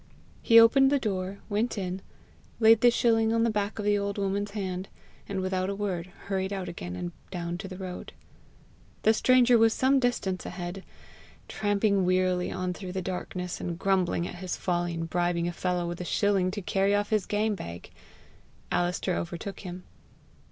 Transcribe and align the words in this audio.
He 0.41 0.59
opened 0.59 0.91
the 0.91 0.97
door, 0.97 1.37
went 1.47 1.77
in, 1.77 2.01
laid 2.59 2.81
the 2.81 2.89
shilling 2.89 3.31
on 3.31 3.43
the 3.43 3.51
back 3.51 3.77
of 3.77 3.85
the 3.85 3.99
old 3.99 4.17
woman's 4.17 4.49
hand, 4.49 4.87
and 5.29 5.41
without 5.41 5.69
a 5.69 5.75
word 5.75 6.07
hurried 6.25 6.51
out 6.51 6.67
again, 6.67 6.95
and 6.95 7.11
down 7.29 7.55
to 7.59 7.67
the 7.67 7.77
road. 7.77 8.11
The 9.03 9.13
stranger 9.13 9.59
was 9.59 9.75
some 9.75 9.99
distance 9.99 10.43
ahead, 10.43 10.83
tramping 11.47 12.03
wearily 12.03 12.51
on 12.51 12.73
through 12.73 12.93
the 12.93 13.03
darkness, 13.03 13.61
and 13.61 13.77
grumbling 13.77 14.27
at 14.27 14.33
his 14.37 14.57
folly 14.57 14.95
in 14.95 15.05
bribing 15.05 15.47
a 15.47 15.53
fellow 15.53 15.87
with 15.87 16.01
a 16.01 16.03
shilling 16.03 16.49
to 16.49 16.63
carry 16.63 16.95
off 16.95 17.11
his 17.11 17.27
game 17.27 17.53
bag. 17.53 17.91
Alister 18.71 19.13
overtook 19.13 19.59
him. 19.59 19.83